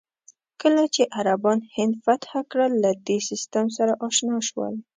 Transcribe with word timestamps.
کله 0.61 0.83
چې 0.95 1.03
عربان 1.19 1.59
هند 1.75 1.93
فتح 2.03 2.31
کړل، 2.51 2.71
له 2.83 2.91
دې 3.07 3.17
سیستم 3.29 3.65
سره 3.77 3.93
اشنا 4.07 4.37
شول. 4.49 4.73